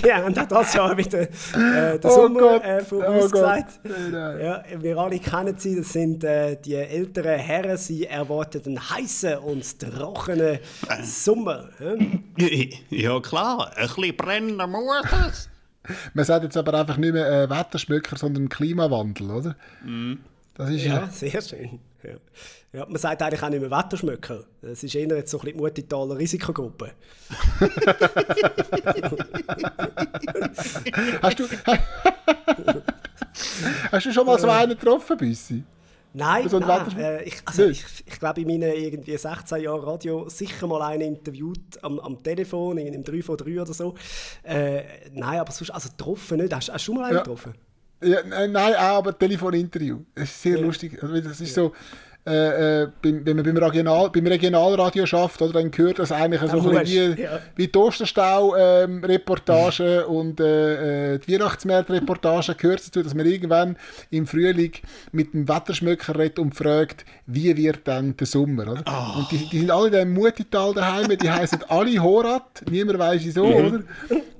[0.02, 3.80] die haben auch das Jahr wieder äh, den Oh Sommer Gott, äh, oh vorausgesagt.
[3.84, 4.40] Nein.
[4.40, 7.76] ja, wir alle kennen sie, das sind äh, die älteren Herren.
[7.76, 10.60] Sie erwarten einen heißen und trockenen
[11.02, 11.68] Sommer.
[12.38, 12.48] Ja?
[12.88, 15.50] Ja klar, ein bisschen brennen muss es.
[16.14, 19.54] Man sagt jetzt aber einfach nicht mehr äh, Wetterschmöcker, sondern Klimawandel, oder?
[20.56, 21.00] Das ist ja.
[21.00, 21.80] Ja, sehr schön.
[22.02, 22.14] Ja.
[22.72, 24.44] Ja, man sagt eigentlich auch nicht mehr Wetterschmöcker.
[24.62, 26.92] Das ist eher jetzt so ein bisschen die Muttentaler Risikogruppe.
[31.22, 31.44] Hast du,
[33.92, 35.62] hast du schon mal so einen getroffen, Büssi?
[36.12, 39.82] Nein, So ein nein äh, ich, also ich, ich glaube in meinen irgendwie 16 Jahren
[39.84, 43.94] Radio sicher mal einen interviewt am, am Telefon, in einem 3 von 3 oder so.
[44.42, 46.54] Äh, nein, aber sonst, also getroffen nicht.
[46.54, 47.22] Hast, hast du mal einen Ja.
[47.22, 47.54] getroffen?
[48.02, 50.00] Ja, nein, auch, aber Telefoninterview.
[50.14, 51.02] Es ist sehr lustig.
[51.02, 51.72] Also, das ist so,
[52.26, 56.58] äh, äh, wenn man beim, Regional, beim Regionalradio schafft, oder, dann gehört das eigentlich so
[56.58, 57.38] ein wie, ja.
[57.54, 63.76] wie die Osterstau-Reportage und äh, äh, die Weihnachtsmärkte-Reportage gehört dazu, dass man irgendwann
[64.10, 64.72] im Frühling
[65.12, 68.82] mit dem Wetterschmöcker redet und fragt, wie wird dann der Sommer, oder?
[69.16, 73.22] Und die, die sind alle in diesem Mutital daheim, die heißen alle Horat, niemand weiß
[73.22, 73.84] wieso, oder?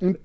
[0.01, 0.19] Und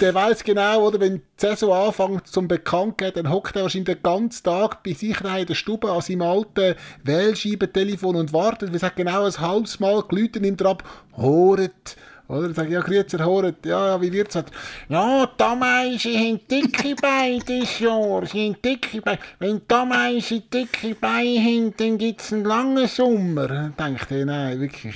[0.00, 4.44] der weiß genau, oder, wenn Saison anfängt zum Bekanntgeben, dann hockt er wahrscheinlich den ganzen
[4.44, 8.72] Tag bei sich daheim in der Stube an seinem alten Wählscheibentelefon und wartet.
[8.72, 10.84] Wir sagen genau ein halbes Mal, die nimmt er ab,
[11.16, 11.96] Horet.
[12.28, 12.42] Oder?
[12.42, 13.66] Dann sage ich, ja, grüezi, Horet.
[13.66, 14.34] Ja, ja, wie wird's?
[14.34, 14.54] Sagt,
[14.88, 18.24] Ja, die Ameisen haben dicke Beine dieses Jahr.
[18.24, 19.18] Sie haben dicke Beine.
[19.38, 23.48] Wenn die Ameisen dicke Beine haben, dann gibt's einen langen Sommer.
[23.48, 24.94] Dann denke ich, nein, wirklich.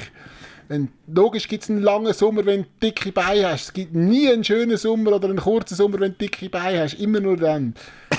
[0.69, 3.65] Wenn, logisch gibt es einen langen Sommer, wenn du dicke Beine hast.
[3.67, 6.95] Es gibt nie einen schönen Sommer oder einen kurzen Sommer, wenn du dicke Beine hast.
[6.95, 7.75] Immer nur dann.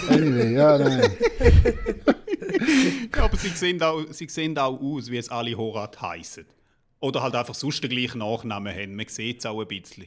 [0.09, 1.11] Anyway, ja, nein.
[3.15, 6.45] Ja, aber sie sehen, auch, sie sehen auch aus, wie es alle Horat heißen.
[6.99, 8.95] Oder halt einfach sonst den gleichen Nachnamen haben.
[8.95, 10.05] Man sieht es auch ein bisschen.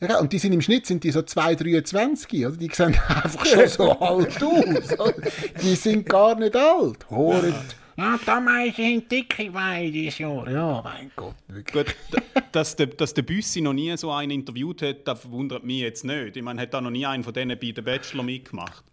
[0.00, 2.56] Ja, und die sind im Schnitt sind die so 2, 23, oder?
[2.56, 4.98] Die sehen einfach schon so alt aus.
[4.98, 5.14] oder?
[5.62, 7.08] Die sind gar nicht alt.
[7.10, 7.54] Horet.
[7.96, 10.48] Ja, die Ameisen haben dicke Beine dieses Jahr.
[10.50, 11.34] Ja, mein Gott.
[11.48, 11.86] Wirklich.
[11.86, 11.94] Gut,
[12.52, 16.04] dass der, dass der Büssi noch nie so einen interviewt hat, das verwundert mich jetzt
[16.04, 16.36] nicht.
[16.36, 18.82] Ich meine, hat da noch nie einen von denen bei The Bachelor mitgemacht.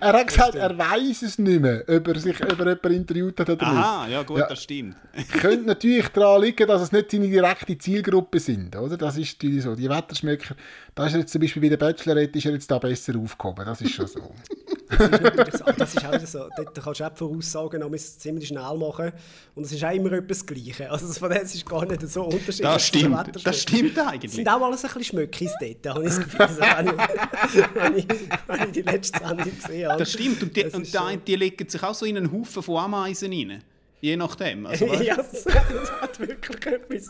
[0.00, 3.40] Er hat gesagt, er weiß es nicht mehr, ob er sich ob er jemanden interviewt
[3.40, 4.48] hat oder Aha, ja gut, Ja.
[4.48, 4.96] das stimmt.
[5.16, 5.32] nicht.
[5.32, 8.96] Könnte natürlich daran liegen, dass es nicht seine direkte Zielgruppe sind, oder?
[8.96, 9.74] Das ist natürlich so.
[9.74, 10.56] Die Wetterschmöcker,
[10.94, 13.64] da ist er jetzt zum Beispiel bei der Bachelorette ist er jetzt da besser aufgehoben.
[13.64, 14.20] Das ist schon so.
[14.98, 15.64] Das ist so.
[15.76, 16.48] Das auch so.
[16.56, 19.12] Dort kannst du auch Voraussagen noch ziemlich schnell machen.
[19.54, 20.90] Und es ist auch immer etwas Gleiche.
[20.90, 22.60] Also das von dem ist gar nicht so unterschiedlich.
[22.60, 24.32] Das den stimmt, das stimmt Es eigentlich.
[24.32, 26.40] sind auch alles ein bisschen Schmöckis dort, habe ich das Gefühl.
[26.40, 28.04] Also, wenn, ich,
[28.46, 29.98] wenn, ich, die letzte Sendung gesehen habe.
[29.98, 30.42] Das stimmt.
[30.42, 33.32] Und die, Das und die, die legen sich auch so in einen Haufen von Ameisen
[33.32, 33.62] rein.
[34.00, 34.66] Je nachdem.
[34.66, 37.08] Also, ja, das, das hat wirklich etwas.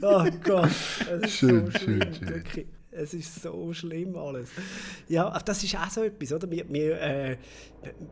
[0.00, 0.70] Oh Gott,
[1.10, 2.00] es ist Schön, so schlimm.
[2.14, 2.81] schön, schön.
[2.94, 4.50] Es ist so schlimm alles.
[5.08, 6.50] Ja, das ist auch so etwas, oder?
[6.50, 7.36] Wir, wir, äh,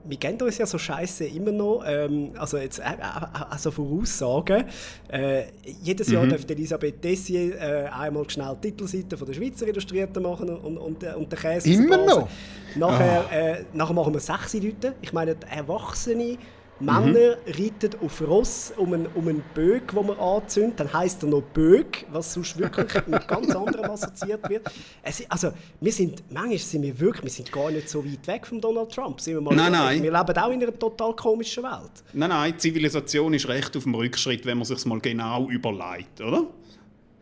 [0.04, 1.82] wir kennen uns ja so scheiße immer noch.
[1.86, 4.64] Ähm, also jetzt äh, äh, also Voraussagen.
[5.12, 5.44] Äh,
[5.82, 6.30] jedes Jahr Mhm.
[6.30, 11.02] dürfte Elisabeth Dessier äh, einmal schnell die Titelseite von der Schweizer Illustrierten machen und, und,
[11.02, 12.28] äh, und den Käse Immer noch?
[12.76, 14.94] Nachher, äh, nachher machen wir sechs Leute.
[15.02, 16.38] Ich meine, Erwachsene
[16.80, 16.86] Mhm.
[16.86, 20.80] Männer reiten auf Ross um einen, um einen Böck, den man anzündet.
[20.80, 24.66] Dann heisst er noch Böck, was sonst wirklich mit ganz anderem assoziiert wird.
[25.02, 28.46] Es, also, wir sind, manchmal sind wir wirklich, wir sind gar nicht so weit weg
[28.46, 29.20] von Donald Trump.
[29.20, 30.02] Sind wir, mal Nein, nein.
[30.02, 31.92] wir leben auch in einer total komischen Welt.
[32.12, 36.20] Nein, nein, die Zivilisation ist recht auf dem Rückschritt, wenn man sich mal genau überlegt,
[36.20, 36.46] oder?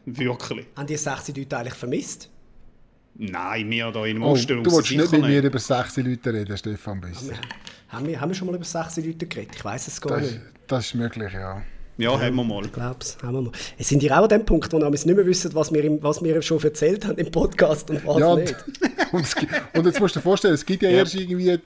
[0.06, 0.66] Wirklich.
[0.76, 2.30] Haben die sechs Leute eigentlich vermisst?
[3.20, 6.56] Nein, wir da in Oh, Osten du willst nicht mit mir über sechs Leute reden,
[6.56, 7.34] Stefan Büsser.
[7.88, 9.56] Haben wir, haben wir schon mal über sechs Leute geredet?
[9.56, 10.40] Ich weiß es gar Das, nicht.
[10.66, 11.62] das ist möglich, ja.
[11.96, 12.64] Ja, haben wir mal.
[12.64, 13.52] Ich glaube es, haben wir mal.
[13.76, 16.00] Es sind ja auch an dem Punkt, wo wir nicht mehr wissen, was wir, im,
[16.02, 18.54] was wir schon erzählt haben im Podcast und was ja nicht.
[19.12, 19.36] und,
[19.74, 21.58] und jetzt musst du dir vorstellen, es gibt ja, erst irgendwie,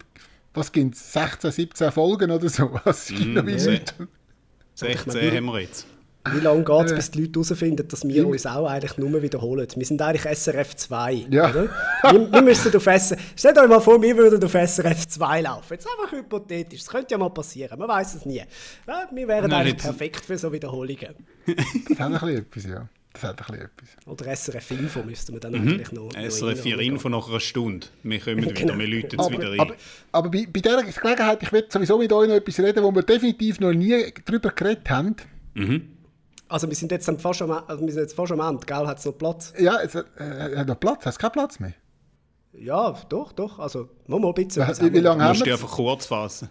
[0.54, 2.80] was gibt es, 16, 17 Folgen oder so.
[2.84, 3.72] Es gibt noch wie sehr.
[3.72, 3.94] nichts.
[4.74, 5.86] 16 haben wir jetzt.
[6.30, 6.94] Wie lange geht es, Äh.
[6.96, 9.66] bis die Leute herausfinden, dass wir uns auch eigentlich nur wiederholen?
[9.74, 11.26] Wir sind eigentlich SRF 2.
[11.30, 11.50] Ja.
[11.50, 11.68] Oder?
[12.10, 13.18] Wir, wir müssten auf SRF...
[13.36, 15.72] Stellt euch mal vor, wir würden auf SRF 2 laufen.
[15.74, 16.80] Jetzt einfach hypothetisch.
[16.80, 17.76] Das könnte ja mal passieren.
[17.78, 18.36] Man weiß es nie.
[18.86, 20.96] Ja, wir wären Nein, eigentlich perfekt für so Wiederholungen.
[21.88, 22.88] Das hat ein bisschen etwas, ja.
[23.14, 23.88] Das hat ein bisschen etwas.
[24.06, 25.68] Oder SRF Info müssten wir dann Mhm.
[25.68, 26.10] eigentlich noch...
[26.14, 26.80] SRF 4 reinholen.
[26.94, 27.86] Info nach einer Stunde.
[28.04, 28.78] Wir kommen wieder, Genau.
[28.78, 29.78] wir läuten es Aber, wieder aber, ein.
[30.12, 33.02] aber bei, bei dieser Gelegenheit, ich will sowieso mit euch noch etwas reden, wo wir
[33.02, 35.16] definitiv noch nie drüber geredet haben.
[36.52, 38.86] Also wir sind jetzt am- fast am, also wir sind jetzt fast am Ende, gell?
[38.86, 39.52] Hat es noch Platz?
[39.58, 41.06] Ja, es hat, äh, hat noch Platz.
[41.06, 41.72] Hast du keinen Platz mehr?
[42.52, 43.58] Ja, doch, doch.
[43.58, 44.66] Also, mal mal ein bisschen.
[44.68, 45.54] Wie, wie lange Du haben musst dich wir?
[45.54, 46.50] einfach kurz fassen.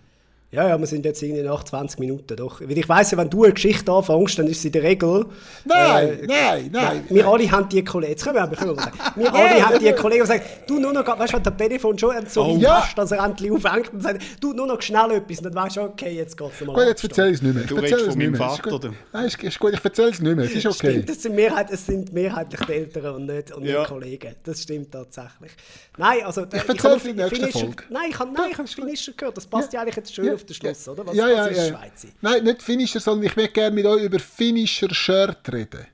[0.54, 2.60] Ja, ja, wir sind jetzt irgendwie nach 20 Minuten, doch.
[2.60, 5.26] Weil ich weiss ja, wenn du eine Geschichte anfängst, dann ist sie in der Regel...
[5.64, 7.06] Nein, äh, nein, nein.
[7.08, 9.92] Wir alle haben die Kollegen, jetzt können wir, können wir sagen, wir alle haben die
[9.94, 12.82] Kollegen, die sagen, du nur noch, weißt du, wenn der Telefon schon so Oh, ja.
[12.84, 15.78] hast, dass er endlich aufhängt und sagt, du nur noch schnell etwas, und dann weißt
[15.78, 16.76] du, okay, jetzt geht's nochmal.
[16.76, 17.64] Gut, jetzt erzähl ich es nicht mehr.
[17.64, 18.50] Ich Du erzähl redest es von nicht meinem.
[18.50, 18.94] Es Vater, oder?
[19.14, 20.46] Nein, ist, ist gut, ich erzähl es nicht mehr.
[20.46, 20.92] Es ist okay.
[20.92, 23.86] Stimmt, das sind, Mehrheit, es sind mehrheitlich die Eltern und nicht, und nicht Ja.
[23.86, 24.36] Kollegen.
[24.44, 25.52] Das stimmt tatsächlich.
[25.98, 26.44] Nein, also...
[26.44, 27.84] Ich, erzähl's habe in der nächsten Folge.
[27.90, 29.38] Nein, ich habe, nein, ich habe Finisher gehört.
[29.38, 31.06] Das passt ja, eigentlich jetzt schön Den Schluss, oder?
[31.06, 31.68] Was, ja, ja, was ist ja.
[31.68, 32.08] Schweizer?
[32.22, 35.88] Nein, nicht Finisher, sondern ich möchte gerne mit euch über Finisher Shirt reden.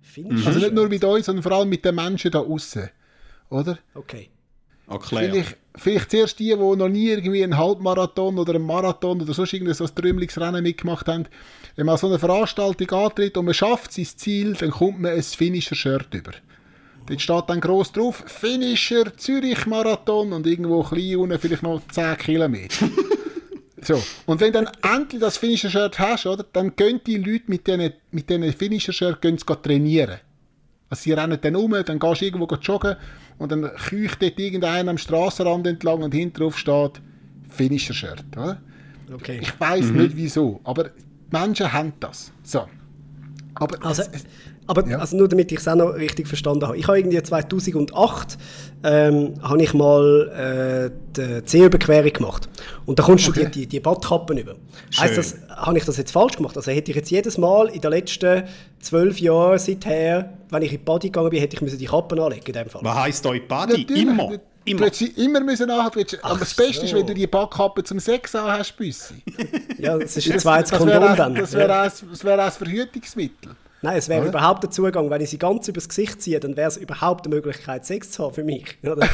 [0.00, 0.46] Finisher?
[0.46, 2.88] Also nicht nur mit euch, sondern vor allem mit den Menschen da außen.
[3.50, 3.78] Oder?
[3.94, 4.30] Okay.
[4.88, 5.30] Erklär.
[5.30, 9.52] Vielleicht, vielleicht zuerst die, die noch nie irgendwie einen Halbmarathon oder einen Marathon oder sonst
[9.52, 11.26] irgendein so ein Trümmelingsrennen mitgemacht haben.
[11.74, 15.22] Wenn man so eine Veranstaltung antritt und man schafft sein Ziel, dann kommt man ein
[15.22, 16.32] Finisher-Shirt über.
[17.06, 22.16] Dort steht dann gross drauf, Finisher Zürich Marathon und irgendwo klein unten vielleicht noch 10
[22.18, 22.88] Kilometer.
[23.82, 24.02] So.
[24.24, 28.30] Und wenn dann endlich das Finisher-Shirt hast, oder, dann gehen die Leute mit diesen mit
[28.30, 30.18] diesen Finisher-Shirt gehen sie trainieren.
[30.88, 32.96] Also sie rennen dann um, dann gehst du irgendwo joggen
[33.38, 37.02] und dann keucht dort irgendeiner am Strassenrand entlang und hinten drauf steht
[37.48, 38.24] Finisher-Shirt.
[38.36, 38.60] Oder?
[39.12, 39.40] Okay.
[39.42, 42.32] Ich weiß nicht wieso, aber die Menschen haben das.
[42.42, 42.66] So.
[43.54, 44.24] Aber Also, es, es,
[44.66, 44.98] aber Ja.
[44.98, 46.76] also nur damit ich es auch noch richtig verstanden habe.
[46.76, 48.36] Ich habe irgendwie 2008
[48.84, 52.48] ähm, habe ich mal äh, die Seeüberquerung gemacht.
[52.84, 54.54] Und da kommst du die, die, die Badkappen über.
[54.98, 56.56] Heißt das, habe ich das jetzt falsch gemacht?
[56.56, 58.44] Also hätte ich jetzt jedes Mal in den letzten
[58.80, 62.18] zwölf Jahren seither, wenn ich in die Body gegangen bin, hätte ich müssen die Kappen
[62.20, 62.82] anlegen in dem Fall.
[62.84, 63.82] Was heisst euch Buddy?
[63.82, 64.28] Natürlich, Immer.
[64.28, 64.78] Du, Immer.
[64.80, 66.96] Du hättest sie immer müssen willst- Aber das Beste ist, so.
[66.96, 69.14] wenn du die Backkappe zum Sex an hast, Büssi.
[69.78, 71.34] Ja, das ist ein zweites das Kondom dann.
[71.36, 71.68] das wäre
[72.24, 73.52] wäre auch ein Verhütungsmittel.
[73.82, 75.10] Nein, es wäre überhaupt der Zugang.
[75.10, 78.24] Wenn ich sie ganz übers Gesicht ziehe, dann wäre es überhaupt eine Möglichkeit, Sex zu
[78.24, 78.78] haben für mich.
[78.82, 79.08] Oder?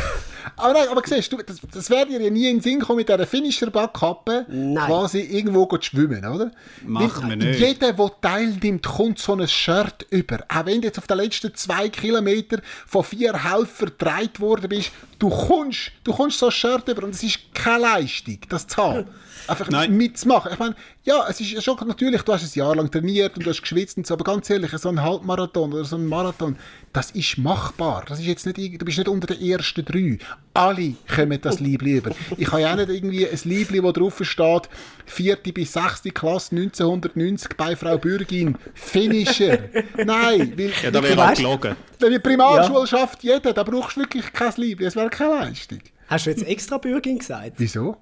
[0.56, 2.98] Aber nein, aber siehst du, das, das wäre dir ja nie in den Sinn kommen,
[2.98, 6.50] mit dieser Finisher-Backkappe quasi irgendwo zu schwimmen, oder?
[6.84, 7.60] Machen wir nicht.
[7.60, 10.40] Jeder, der teilnimmt, kommt so ein Shirt über.
[10.48, 14.90] Auch wenn du jetzt auf den letzten zwei Kilometern von vier Helfern gedreht worden bist,
[15.20, 18.76] du kommst, du kommst so ein Shirt über und es ist keine Leistung, das zu
[18.78, 19.06] haben.
[19.48, 19.96] Einfach Nein.
[19.96, 20.52] mitzumachen.
[20.52, 20.74] Ich meine,
[21.04, 23.60] ja, es ist ja schon natürlich, du hast ein Jahr lang trainiert und du hast
[23.60, 26.56] geschwitzt und so, aber ganz ehrlich, so ein Halbmarathon oder so ein Marathon,
[26.92, 28.04] das ist machbar.
[28.08, 30.18] Das ist jetzt nicht, du bist nicht unter den ersten drei.
[30.54, 32.10] Alle kommen das Liebli über.
[32.36, 34.68] Ich habe ja auch nicht irgendwie ein Liebli, wo drauf steht,
[35.06, 39.58] vierte bis sechste Klasse 1990 bei Frau Bürgin, Finisher.
[39.96, 41.76] Nein, weil Ja, da wäre auch gelogen.
[41.98, 45.80] wenn die Primarschule schafft jeder, da brauchst du wirklich kein Liebli, das wäre keine Leistung.
[46.08, 47.52] Hast du jetzt extra Bürgin gesagt?
[47.56, 47.96] Wieso?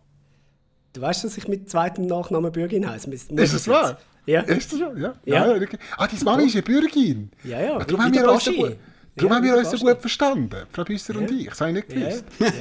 [0.93, 3.11] Du weißt, dass ich mit zweitem Nachnamen Bürgin heiße.
[3.11, 3.99] Ist das ich wahr?
[4.27, 4.55] jetzt- Ja.
[4.57, 4.97] Ist das wahr?
[4.97, 5.15] Ja.
[5.25, 5.47] Ja.
[5.47, 5.55] ja.
[5.63, 5.79] okay.
[5.97, 7.31] Ah, deine Mami ist eine Bürgin.
[7.45, 8.63] Ja, ja, Darum haben wir uns so Baschi.
[8.63, 8.77] gut,
[9.17, 11.49] darum Ja, haben wir uns so gut verstanden, Frau Büsser und ich.
[11.49, 12.25] Das habe ich nicht Ja, gewusst.
[12.41, 12.47] ja.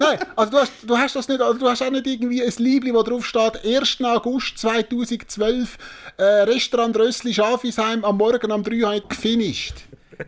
[0.00, 2.52] Nein, also du hast, du hast das nicht, also du hast auch nicht irgendwie ein
[2.58, 3.98] Liebli, wo drauf steht, 1.
[4.02, 5.78] August 2012,
[6.16, 9.74] äh, Restaurant Rössli Schafisheim, am Morgen um 3 habe ich gefinisht.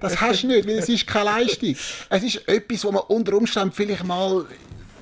[0.00, 1.76] Das hast du nicht, weil es ist keine Leistung.
[2.10, 4.46] Es ist etwas, was man unter Umständen vielleicht mal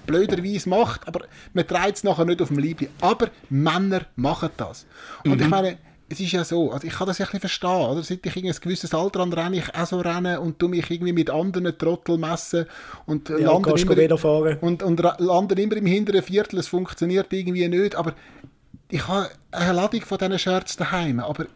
[0.07, 2.89] blöderweise macht, aber man trägt es nachher nicht auf dem Liebli.
[3.01, 4.87] Aber Männer machen das.
[5.25, 7.71] Und ich meine, es ist ja so, also ich kann das ja ein bisschen verstehen,
[7.71, 8.03] oder?
[8.03, 11.13] Seit ich ein gewisses Alter an renne ich auch so rennen und tu mich irgendwie
[11.13, 12.67] mit anderen Trottel messen
[13.07, 17.97] und Ja, lande immer, und, und landen immer im hinteren Viertel, es funktioniert irgendwie nicht,
[17.97, 18.15] aber
[18.91, 21.47] ich habe eine Ladung von diesen Shirts daheim, aber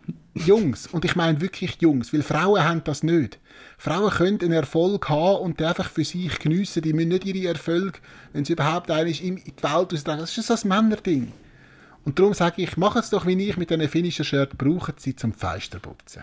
[0.47, 3.39] Jungs, und ich meine wirklich Jungs, weil Frauen haben das nicht.
[3.77, 7.49] Frauen können einen Erfolg haben und den einfach für sich geniessen, die müssen nicht ihre
[7.49, 7.99] Erfolge,
[8.33, 10.21] wenn sie überhaupt einen ist, in die Welt austragen.
[10.21, 11.33] Das ist so ein Männerding.
[12.05, 15.15] Und darum sage ich, machen es doch wie ich mit diesen finnischen Shirt, brauchen sie
[15.15, 16.23] zum Feisterputzen.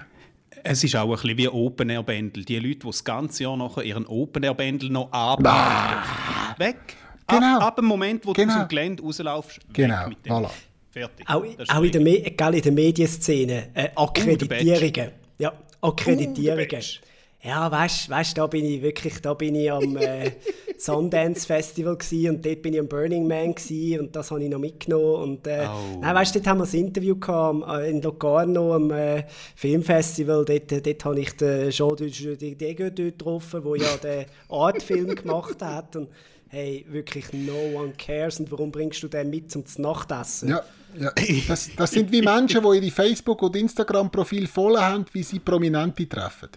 [0.64, 2.44] Es ist auch ein bisschen wie Open-Air-Bändel.
[2.46, 6.04] Die Leute, die das ganze Jahr nachher ihren Open-Air-Bändel noch anbauen.
[6.58, 6.78] Weg.
[7.28, 7.58] Genau.
[7.58, 8.54] Ab, ab dem Moment, wo du Genau.
[8.54, 10.32] aus dem Gelände rauslaufst, weg Genau, mit dem.
[10.34, 10.50] voilà.
[10.96, 11.28] Fertig.
[11.30, 11.44] Auch,
[11.76, 12.02] auch in, der.
[12.02, 15.12] Me in der Medienszene äh, Akkreditierungen.
[15.38, 16.68] Ja, Akkreditierungen.
[16.70, 17.00] Badge.
[17.44, 20.32] ja, weißt du, da bin ich wirklich, da bin ich am äh,
[20.78, 24.50] Sundance Festival gsi und dort bin ich am Burning Man gsi und das habe ich
[24.50, 26.00] noch mitgenommen und äh, Oh.
[26.02, 29.24] nein, weißt, dort haben wir ein Interview gehabt, am- äh, in Locarno am äh,
[29.56, 34.26] Filmfestival, dort, äh, dort habe ich den Jean de Dego dort getroffen, der ja den
[34.50, 36.08] Artfilm gemacht hat und
[36.48, 40.50] hey, wirklich no one cares und warum bringst du den mit zum Nachtessen?
[40.50, 40.64] Ja,
[40.98, 41.12] ja.
[41.48, 46.08] Das, das sind wie Menschen, die ihre Facebook- und Instagram-Profil voll haben, wie sie Prominente
[46.08, 46.50] treffen.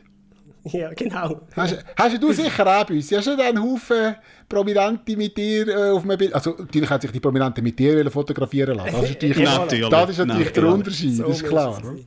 [0.65, 1.41] Ja, genau.
[1.57, 3.11] Hast, hast du sicher auch bei uns?
[3.13, 4.17] Hast du einen Haufen
[4.49, 6.35] Prominente mit dir äh, auf einem Bild?
[6.35, 8.93] Also, natürlich hat sich die Prominente mit dir wollen fotografieren lassen.
[8.93, 9.89] Das ist natürlich, Ja, natürlich.
[9.89, 10.75] Das ist natürlich der Natürlich.
[10.79, 11.73] Unterschied, So das ist muss klar.
[11.75, 12.07] sein.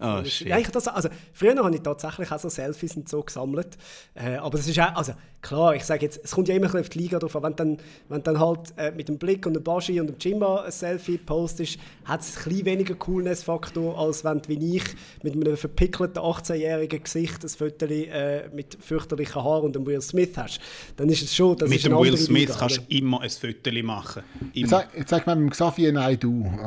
[0.00, 0.48] Ah, shit.
[0.48, 3.76] Ja, ich das, also, früher habe ich tatsächlich auch so Selfies und so gesammelt.
[4.14, 6.72] Äh, aber es ist auch, also klar, ich sage jetzt, es kommt ja immer ein
[6.72, 7.42] bisschen auf die Liga drauf an.
[7.42, 10.62] Wenn dann, wenn dann halt äh, mit dem Blick und dem Baschi und dem Jimba
[10.62, 14.84] ein Selfie postest, hat es ein bisschen weniger Coolness-Faktor, als wenn du wie ich
[15.22, 20.36] mit einem verpickelten 18-jährigen Gesicht ein Foto äh, mit fürchterlichen Haaren und einem Will Smith
[20.36, 20.60] hast.
[20.96, 23.70] Dann ist es schon, das Mit dem Will Smith Liga, kannst du immer ein Foto
[23.82, 24.22] machen.
[24.52, 24.68] Jetzt Immer.
[24.68, 26.50] sag, jetzt sag mal mit dem Xavier Nein, du.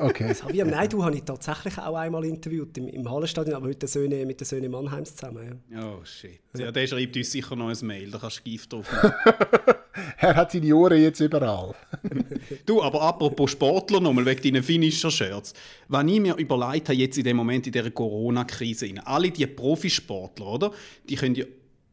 [0.00, 0.34] Okay.
[0.46, 4.26] Javier Naidu habe ich tatsächlich auch einmal interviewt im, im Hallenstadion, aber mit den Söhnen,
[4.26, 5.60] mit den Söhnen Mannheims zusammen.
[5.70, 5.92] Ja.
[5.92, 6.40] Oh shit.
[6.56, 8.86] Ja, der schreibt uns sicher noch ein Mail, da kannst du Gift drauf.
[10.18, 11.74] Er hat seine Ohren jetzt überall.
[12.66, 15.52] Du, aber apropos Sportler nochmal, wegen deinen Finisher-Shirts.
[15.88, 20.46] Wenn ich mir überlegt habe, jetzt in dem Moment in dieser Corona-Krise, alle die Profisportler,
[20.46, 20.72] oder?
[21.08, 21.44] Die können ja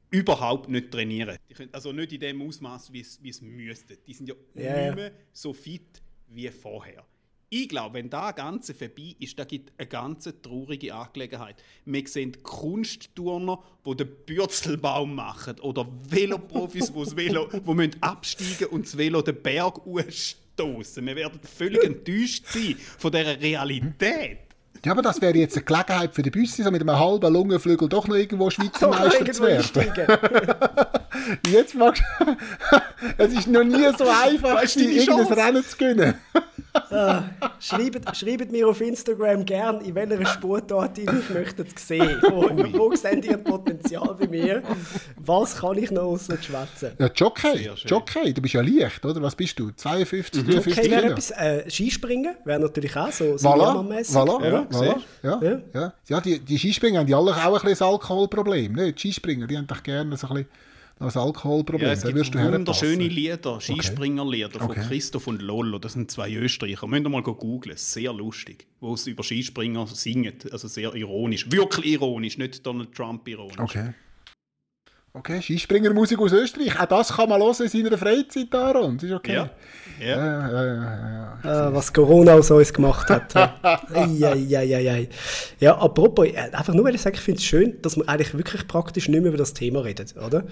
[0.09, 1.37] überhaupt nicht trainieren.
[1.49, 3.97] Die können, also nicht in dem Ausmaß, wie es müssten.
[4.05, 4.85] Die sind ja ja.
[4.85, 7.03] nicht mehr so fit wie vorher.
[7.49, 11.55] Ich glaube, wenn das Ganze vorbei ist, da gibt eine ganz traurige Angelegenheit.
[11.85, 18.85] Wir sehen Kunstturner, die den Bürzelbaum machen oder Veloprofis, die Velo, die müssen absteigen und
[18.85, 19.79] das Velo den Berg
[20.09, 21.05] stoßen.
[21.05, 24.46] Wir werden völlig enttäuscht sein von dieser Realität.
[24.87, 27.89] Ja, aber das wäre jetzt eine Gelegenheit für die Büsse, so mit einem halben Lungenflügel
[27.89, 30.17] doch noch irgendwo Schweizer Meister zu werden.
[31.51, 32.01] jetzt magst
[33.17, 35.35] Es ist noch nie so einfach, Weißt die irgendein Chance?
[35.35, 36.13] Rennen zu gewinnen.
[37.59, 42.19] Schreibt, schreibt mir auf Instagram gern, in welcher Sportart ihr mich möchtet sehen.
[42.29, 44.63] Wo, wo seht ihr Potenzial bei mir?
[45.17, 46.91] Was kann ich noch außer schwätzen?
[46.99, 47.69] Ja, Jockey.
[47.85, 49.21] Jockey, du bist ja leicht, oder?
[49.21, 49.71] Was bist du?
[49.71, 51.11] 52, 53 Okay, wäre Kilo?
[51.13, 51.31] etwas.
[51.31, 54.49] Äh, Skispringen wäre natürlich auch so Voilà, Silbermann-mässig, voilà, oder?
[54.49, 55.61] ja, voilà, ja, Ja.
[55.73, 55.93] ja.
[56.07, 56.21] ja.
[56.21, 58.73] die, die Skispringer haben die alle auch ein bisschen ein Alkoholproblem.
[58.73, 58.93] Ne?
[58.93, 60.49] Die Skispringer, die haben doch gerne so ein bisschen
[60.99, 61.87] ein Alkoholproblem.
[61.87, 63.07] Ja, es gibt wirst du wunderschöne.
[63.07, 64.83] Lieder, Skispringerlieder von Okay.
[64.87, 65.77] Christoph und Lollo.
[65.79, 66.87] Das sind zwei Österreicher.
[66.87, 67.77] Müsst ihr mal googeln.
[67.77, 68.67] Sehr lustig.
[68.79, 70.33] Wo sie über Skispringer singen.
[70.51, 71.51] Also sehr ironisch.
[71.51, 73.59] Wirklich ironisch, nicht Donald Trump ironisch.
[73.59, 73.93] Okay.
[75.13, 76.79] Okay, Skispringermusik aus Österreich.
[76.79, 78.97] Auch das kann man hören in seiner Freizeit, Aaron.
[78.97, 79.33] Das ist okay.
[79.33, 79.49] Ja.
[79.99, 80.51] Ja.
[80.51, 81.69] Ja, ja.
[81.69, 83.35] Äh, was Corona aus uns gemacht hat.
[83.95, 85.09] Eieieiei.
[85.59, 88.37] Ja, apropos, äh, einfach nur, weil ich sage, ich finde es schön, dass wir eigentlich
[88.37, 90.43] wirklich praktisch nicht mehr über das Thema reden, oder?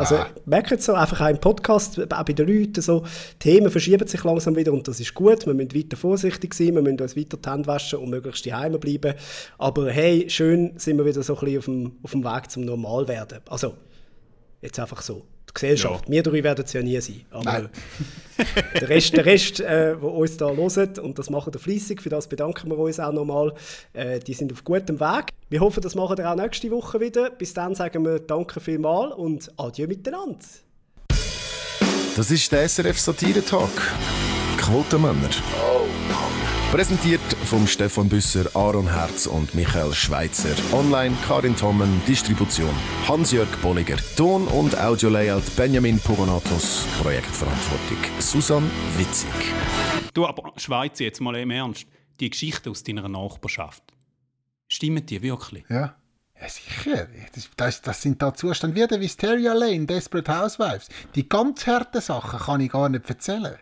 [0.00, 0.26] Also, Ah.
[0.46, 3.04] merkt so, einfach auch im Podcast, auch bei den Leuten, so,
[3.38, 5.46] Themen verschieben sich langsam wieder und das ist gut.
[5.46, 8.78] Wir müssen weiter vorsichtig sein, wir müssen uns weiter die Hände waschen und möglichst daheim
[8.80, 9.14] bleiben.
[9.58, 12.64] Aber hey, schön sind wir wieder so ein bisschen auf dem, auf dem Weg zum
[12.64, 13.40] Normalwerden.
[13.48, 13.74] Also,
[14.62, 15.22] jetzt einfach so.
[15.48, 17.22] Die Gesellschaft, wir drei werden es ja nie sein.
[17.30, 17.68] Aber Nein.
[18.80, 22.08] der Rest, der Rest äh, der uns da hört, und das machen wir fleissig, für
[22.08, 23.52] das bedanken wir uns auch nochmal,
[23.92, 25.30] äh, die sind auf gutem Weg.
[25.48, 27.30] Wir hoffen, das machen wir auch nächste Woche wieder.
[27.30, 30.38] Bis dann sagen wir Danke vielmals und Adieu miteinander.
[32.16, 33.70] Das ist der SRF Satire Talk.
[34.58, 35.30] Quotenmänner.
[36.70, 40.54] Präsentiert vom Stefan Büsser, Aaron Herz und Michael Schweitzer.
[40.72, 42.70] Online Karin Tommen, Distribution
[43.08, 43.96] Hans-Jörg Bolliger.
[44.16, 46.86] Ton- und Audio-Layout Benjamin Pogonatos.
[47.02, 49.30] Projektverantwortung Susan Witzig.
[50.14, 51.86] Du, aber Schweiz, jetzt mal im Ernst.
[52.20, 53.82] Die Geschichte aus deiner Nachbarschaft.
[54.68, 55.64] Stimmen die wirklich?
[55.68, 55.96] Ja.
[56.40, 57.08] Ja, sicher.
[57.34, 60.88] Das, das, das sind da Zustände wie der Wisteria Lane, Desperate Housewives.
[61.16, 63.58] Die ganz harten Sachen kann ich gar nicht erzählen.